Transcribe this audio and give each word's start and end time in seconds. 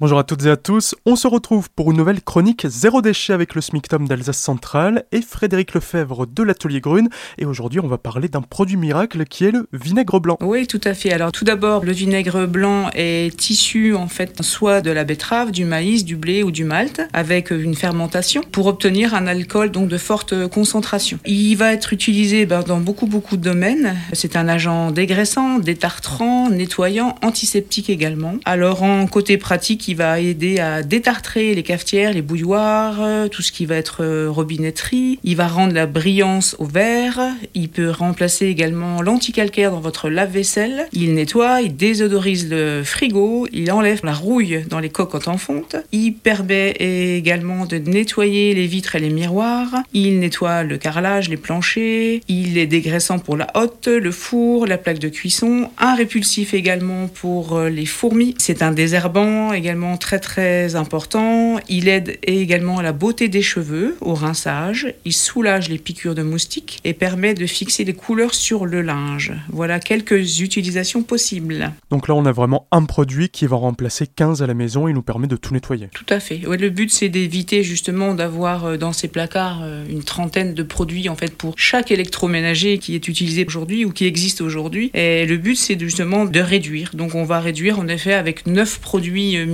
Bonjour 0.00 0.20
à 0.20 0.22
toutes 0.22 0.46
et 0.46 0.50
à 0.50 0.56
tous, 0.56 0.94
on 1.06 1.16
se 1.16 1.26
retrouve 1.26 1.70
pour 1.70 1.90
une 1.90 1.96
nouvelle 1.96 2.22
chronique 2.22 2.68
Zéro 2.68 3.02
déchet 3.02 3.32
avec 3.32 3.56
le 3.56 3.60
SMICTOM 3.60 4.06
d'Alsace 4.06 4.38
Centrale 4.38 5.02
et 5.10 5.20
Frédéric 5.20 5.74
Lefebvre 5.74 6.24
de 6.24 6.44
l'Atelier 6.44 6.80
Grune. 6.80 7.08
Et 7.36 7.44
aujourd'hui, 7.44 7.80
on 7.80 7.88
va 7.88 7.98
parler 7.98 8.28
d'un 8.28 8.42
produit 8.42 8.76
miracle 8.76 9.24
qui 9.24 9.44
est 9.46 9.50
le 9.50 9.66
vinaigre 9.72 10.20
blanc. 10.20 10.38
Oui, 10.40 10.68
tout 10.68 10.80
à 10.84 10.94
fait. 10.94 11.12
Alors 11.12 11.32
tout 11.32 11.44
d'abord, 11.44 11.84
le 11.84 11.90
vinaigre 11.90 12.46
blanc 12.46 12.90
est 12.94 13.50
issu 13.50 13.96
en 13.96 14.06
fait 14.06 14.40
soit 14.40 14.82
de 14.82 14.92
la 14.92 15.02
betterave, 15.02 15.50
du 15.50 15.64
maïs, 15.64 16.04
du 16.04 16.14
blé 16.14 16.44
ou 16.44 16.52
du 16.52 16.62
malt 16.62 17.00
avec 17.12 17.50
une 17.50 17.74
fermentation 17.74 18.42
pour 18.52 18.68
obtenir 18.68 19.14
un 19.14 19.26
alcool 19.26 19.72
donc 19.72 19.88
de 19.88 19.98
forte 19.98 20.46
concentration. 20.46 21.18
Il 21.26 21.56
va 21.56 21.72
être 21.72 21.92
utilisé 21.92 22.46
ben, 22.46 22.62
dans 22.62 22.78
beaucoup 22.78 23.08
beaucoup 23.08 23.36
de 23.36 23.42
domaines. 23.42 23.96
C'est 24.12 24.36
un 24.36 24.46
agent 24.46 24.92
dégraissant, 24.92 25.58
détartrant, 25.58 26.50
nettoyant, 26.50 27.16
antiseptique 27.20 27.90
également. 27.90 28.34
Alors 28.44 28.84
en 28.84 29.04
côté 29.08 29.38
pratique, 29.38 29.87
qui 29.88 29.94
va 29.94 30.20
aider 30.20 30.58
à 30.58 30.82
détartrer 30.82 31.54
les 31.54 31.62
cafetières, 31.62 32.12
les 32.12 32.20
bouilloires, 32.20 32.98
euh, 33.00 33.26
tout 33.26 33.40
ce 33.40 33.50
qui 33.50 33.64
va 33.64 33.76
être 33.76 34.04
euh, 34.04 34.28
robinetterie. 34.28 35.18
Il 35.24 35.36
va 35.36 35.48
rendre 35.48 35.72
la 35.72 35.86
brillance 35.86 36.54
au 36.58 36.66
verre. 36.66 37.18
Il 37.54 37.70
peut 37.70 37.88
remplacer 37.88 38.48
également 38.48 39.00
l'anticalcaire 39.00 39.70
dans 39.70 39.80
votre 39.80 40.10
lave-vaisselle. 40.10 40.88
Il 40.92 41.14
nettoie, 41.14 41.62
il 41.62 41.74
désodorise 41.74 42.50
le 42.50 42.82
frigo, 42.84 43.46
il 43.50 43.72
enlève 43.72 44.00
la 44.04 44.12
rouille 44.12 44.62
dans 44.68 44.78
les 44.78 44.90
coques 44.90 45.26
en 45.26 45.38
fonte. 45.38 45.76
Il 45.90 46.12
permet 46.12 46.72
également 46.72 47.64
de 47.64 47.78
nettoyer 47.78 48.52
les 48.52 48.66
vitres 48.66 48.94
et 48.94 49.00
les 49.00 49.08
miroirs. 49.08 49.84
Il 49.94 50.18
nettoie 50.18 50.64
le 50.64 50.76
carrelage, 50.76 51.30
les 51.30 51.38
planchers. 51.38 52.20
Il 52.28 52.58
est 52.58 52.66
dégraissant 52.66 53.18
pour 53.20 53.38
la 53.38 53.46
hotte, 53.54 53.86
le 53.86 54.12
four, 54.12 54.66
la 54.66 54.76
plaque 54.76 54.98
de 54.98 55.08
cuisson. 55.08 55.70
Un 55.78 55.94
répulsif 55.94 56.52
également 56.52 57.08
pour 57.08 57.56
euh, 57.56 57.70
les 57.70 57.86
fourmis. 57.86 58.34
C'est 58.36 58.60
un 58.60 58.72
désherbant 58.72 59.54
également 59.54 59.77
très 59.98 60.18
très 60.18 60.76
important. 60.76 61.58
Il 61.68 61.88
aide 61.88 62.18
également 62.22 62.78
à 62.78 62.82
la 62.82 62.92
beauté 62.92 63.28
des 63.28 63.42
cheveux, 63.42 63.96
au 64.00 64.14
rinçage. 64.14 64.94
Il 65.04 65.12
soulage 65.12 65.68
les 65.68 65.78
piqûres 65.78 66.14
de 66.14 66.22
moustiques 66.22 66.80
et 66.84 66.92
permet 66.92 67.34
de 67.34 67.46
fixer 67.46 67.84
les 67.84 67.94
couleurs 67.94 68.34
sur 68.34 68.66
le 68.66 68.82
linge. 68.82 69.32
Voilà 69.50 69.80
quelques 69.80 70.40
utilisations 70.40 71.02
possibles. 71.02 71.72
Donc 71.90 72.08
là, 72.08 72.14
on 72.14 72.24
a 72.26 72.32
vraiment 72.32 72.66
un 72.72 72.84
produit 72.84 73.28
qui 73.28 73.46
va 73.46 73.56
remplacer 73.56 74.06
15 74.06 74.42
à 74.42 74.46
la 74.46 74.54
maison 74.54 74.88
et 74.88 74.92
nous 74.92 75.02
permet 75.02 75.26
de 75.26 75.36
tout 75.36 75.52
nettoyer. 75.54 75.88
Tout 75.94 76.06
à 76.08 76.20
fait. 76.20 76.46
Ouais, 76.46 76.56
le 76.56 76.70
but, 76.70 76.90
c'est 76.90 77.08
d'éviter 77.08 77.62
justement 77.62 78.14
d'avoir 78.14 78.64
euh, 78.64 78.76
dans 78.76 78.92
ces 78.92 79.08
placards 79.08 79.60
euh, 79.62 79.84
une 79.88 80.02
trentaine 80.02 80.54
de 80.54 80.62
produits 80.62 81.08
en 81.08 81.16
fait 81.16 81.36
pour 81.36 81.54
chaque 81.56 81.90
électroménager 81.90 82.78
qui 82.78 82.94
est 82.94 83.08
utilisé 83.08 83.44
aujourd'hui 83.46 83.84
ou 83.84 83.92
qui 83.92 84.06
existe 84.06 84.40
aujourd'hui. 84.40 84.90
Et 84.94 85.26
le 85.26 85.36
but, 85.36 85.56
c'est 85.56 85.78
justement 85.78 86.24
de 86.24 86.40
réduire. 86.40 86.90
Donc 86.94 87.14
on 87.14 87.24
va 87.24 87.40
réduire 87.40 87.78
en 87.78 87.88
effet 87.88 88.14
avec 88.14 88.46
9 88.46 88.80
produits 88.80 89.36
euh, 89.36 89.46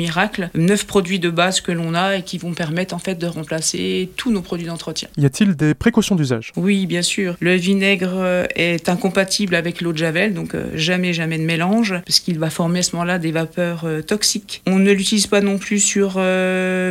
neuf 0.54 0.86
produits 0.86 1.18
de 1.18 1.30
base 1.30 1.60
que 1.60 1.72
l'on 1.72 1.94
a 1.94 2.16
et 2.16 2.22
qui 2.22 2.38
vont 2.38 2.54
permettre 2.54 2.94
en 2.94 2.98
fait 2.98 3.16
de 3.16 3.26
remplacer 3.26 4.10
tous 4.16 4.30
nos 4.30 4.42
produits 4.42 4.66
d'entretien. 4.66 5.08
Y 5.16 5.26
a-t-il 5.26 5.54
des 5.54 5.74
précautions 5.74 6.16
d'usage? 6.16 6.52
Oui, 6.56 6.86
bien 6.86 7.02
sûr. 7.02 7.36
Le 7.40 7.54
vinaigre 7.54 8.14
euh, 8.16 8.46
est 8.54 8.88
incompatible 8.88 9.54
avec 9.54 9.80
l'eau 9.80 9.92
de 9.92 9.98
javel, 9.98 10.34
donc 10.34 10.54
euh, 10.54 10.66
jamais 10.74 11.12
jamais 11.12 11.38
de 11.38 11.44
mélange, 11.44 11.94
parce 12.06 12.20
qu'il 12.20 12.38
va 12.38 12.50
former 12.50 12.80
à 12.80 12.82
ce 12.82 12.96
moment-là 12.96 13.18
des 13.18 13.32
vapeurs 13.32 13.84
euh, 13.84 14.02
toxiques. 14.02 14.62
On 14.66 14.78
ne 14.78 14.92
l'utilise 14.92 15.26
pas 15.26 15.40
non 15.40 15.58
plus 15.58 15.80
sur 15.80 16.14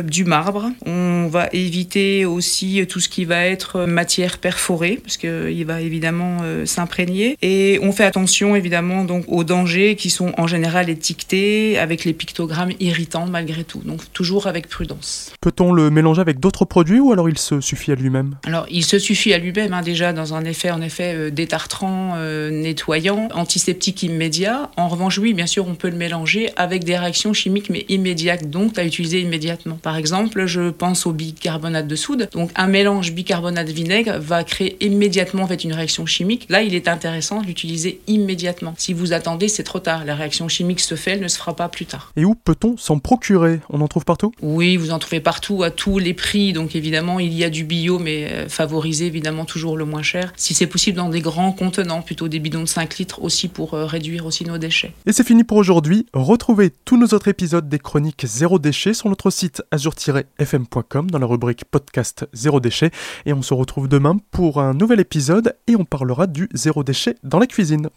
du 0.04 0.24
marbre. 0.24 0.70
On 0.86 1.28
va 1.28 1.48
éviter 1.52 2.24
aussi 2.24 2.84
tout 2.88 3.00
ce 3.00 3.08
qui 3.08 3.24
va 3.24 3.46
être 3.46 3.86
matière 3.86 4.38
perforée, 4.38 5.00
parce 5.02 5.16
qu'il 5.16 5.64
va 5.66 5.80
évidemment 5.80 6.38
s'imprégner. 6.64 7.36
Et 7.42 7.78
on 7.82 7.92
fait 7.92 8.04
attention 8.04 8.56
évidemment 8.56 9.04
donc 9.04 9.24
aux 9.28 9.44
dangers 9.44 9.96
qui 9.96 10.10
sont 10.10 10.32
en 10.36 10.46
général 10.46 10.90
étiquetés 10.90 11.78
avec 11.78 12.04
les 12.04 12.12
pictogrammes 12.12 12.72
irritants 12.80 13.13
malgré 13.26 13.64
tout. 13.64 13.80
Donc 13.84 14.00
toujours 14.12 14.46
avec 14.46 14.68
prudence. 14.68 15.32
Peut-on 15.40 15.72
le 15.72 15.90
mélanger 15.90 16.20
avec 16.20 16.40
d'autres 16.40 16.64
produits 16.64 17.00
ou 17.00 17.12
alors 17.12 17.28
il 17.28 17.38
se 17.38 17.60
suffit 17.60 17.92
à 17.92 17.94
lui-même? 17.94 18.36
Alors 18.46 18.66
il 18.70 18.84
se 18.84 18.98
suffit 18.98 19.32
à 19.32 19.38
lui-même 19.38 19.72
hein, 19.72 19.82
déjà 19.82 20.12
dans 20.12 20.34
un 20.34 20.44
effet 20.44 20.70
en 20.70 20.80
effet 20.82 21.14
euh, 21.14 21.30
détartrant, 21.30 22.14
euh, 22.16 22.50
nettoyant, 22.50 23.28
antiseptique 23.34 24.02
immédiat. 24.02 24.70
En 24.76 24.88
revanche 24.88 25.18
oui 25.18 25.34
bien 25.34 25.46
sûr 25.46 25.66
on 25.66 25.74
peut 25.74 25.90
le 25.90 25.96
mélanger 25.96 26.50
avec 26.56 26.84
des 26.84 26.96
réactions 26.96 27.32
chimiques 27.32 27.70
mais 27.70 27.86
immédiates 27.88 28.50
donc 28.50 28.78
à 28.78 28.84
utiliser 28.84 29.20
immédiatement. 29.20 29.78
Par 29.82 29.96
exemple 29.96 30.46
je 30.46 30.70
pense 30.70 31.06
au 31.06 31.12
bicarbonate 31.12 31.86
de 31.86 31.96
soude. 31.96 32.28
Donc 32.32 32.50
un 32.56 32.66
mélange 32.66 33.12
bicarbonate 33.12 33.68
vinaigre 33.68 34.18
va 34.18 34.44
créer 34.44 34.76
immédiatement 34.84 35.44
en 35.44 35.46
fait 35.46 35.64
une 35.64 35.72
réaction 35.72 36.06
chimique. 36.06 36.46
Là 36.48 36.62
il 36.62 36.74
est 36.74 36.88
intéressant 36.88 37.42
d'utiliser 37.42 38.00
immédiatement. 38.06 38.74
Si 38.76 38.92
vous 38.92 39.12
attendez 39.12 39.48
c'est 39.48 39.62
trop 39.62 39.78
tard. 39.78 40.04
La 40.04 40.14
réaction 40.14 40.48
chimique 40.48 40.80
se 40.80 40.94
fait, 40.94 41.12
elle 41.12 41.20
ne 41.20 41.28
se 41.28 41.38
fera 41.38 41.54
pas 41.54 41.68
plus 41.68 41.86
tard. 41.86 42.12
Et 42.16 42.24
où 42.24 42.34
peut-on 42.34 42.76
s'en 42.76 42.93
procurer 42.98 43.60
On 43.70 43.80
en 43.80 43.88
trouve 43.88 44.04
partout? 44.04 44.32
Oui, 44.42 44.76
vous 44.76 44.90
en 44.90 44.98
trouvez 44.98 45.20
partout, 45.20 45.62
à 45.62 45.70
tous 45.70 45.98
les 45.98 46.14
prix. 46.14 46.52
Donc 46.52 46.76
évidemment, 46.76 47.20
il 47.20 47.32
y 47.32 47.44
a 47.44 47.50
du 47.50 47.64
bio, 47.64 47.98
mais 47.98 48.28
euh, 48.30 48.48
favorisé 48.48 49.06
évidemment 49.06 49.44
toujours 49.44 49.76
le 49.76 49.84
moins 49.84 50.02
cher. 50.02 50.32
Si 50.36 50.54
c'est 50.54 50.66
possible, 50.66 50.96
dans 50.96 51.08
des 51.08 51.20
grands 51.20 51.52
contenants, 51.52 52.02
plutôt 52.02 52.28
des 52.28 52.38
bidons 52.38 52.62
de 52.62 52.66
5 52.66 52.98
litres 52.98 53.22
aussi 53.22 53.48
pour 53.48 53.74
euh, 53.74 53.86
réduire 53.86 54.26
aussi 54.26 54.44
nos 54.44 54.58
déchets. 54.58 54.92
Et 55.06 55.12
c'est 55.12 55.26
fini 55.26 55.44
pour 55.44 55.56
aujourd'hui. 55.56 56.06
Retrouvez 56.12 56.70
tous 56.84 56.96
nos 56.96 57.06
autres 57.06 57.28
épisodes 57.28 57.68
des 57.68 57.78
chroniques 57.78 58.24
Zéro 58.26 58.58
Déchet 58.58 58.94
sur 58.94 59.08
notre 59.08 59.30
site 59.30 59.62
azur-fm.com 59.70 61.10
dans 61.10 61.18
la 61.18 61.26
rubrique 61.26 61.64
podcast 61.64 62.26
Zéro 62.32 62.60
Déchet. 62.60 62.90
Et 63.26 63.32
on 63.32 63.42
se 63.42 63.54
retrouve 63.54 63.88
demain 63.88 64.16
pour 64.30 64.60
un 64.60 64.74
nouvel 64.74 65.00
épisode 65.00 65.56
et 65.66 65.76
on 65.76 65.84
parlera 65.84 66.26
du 66.26 66.48
zéro 66.54 66.84
déchet 66.84 67.16
dans 67.22 67.38
la 67.38 67.46
cuisine. 67.46 67.88